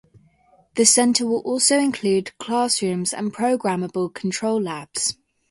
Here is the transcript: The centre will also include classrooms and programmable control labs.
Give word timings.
The 0.77 0.85
centre 0.87 1.27
will 1.27 1.41
also 1.41 1.77
include 1.77 2.35
classrooms 2.39 3.13
and 3.13 3.31
programmable 3.31 4.11
control 4.11 4.59
labs. 4.59 5.15